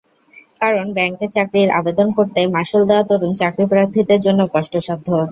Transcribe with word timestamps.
কারণ, 0.61 0.85
ব্যাংকে 0.93 1.25
চাকরির 1.35 1.69
আবেদন 1.79 2.07
করতে 2.17 2.39
মাশুল 2.55 2.81
দেওয়া 2.89 3.07
তরুণ 3.09 3.31
চাকরিপ্রার্থীদের 3.41 4.19
জন্য 4.25 4.41
কষ্টসাধ্য। 4.53 5.07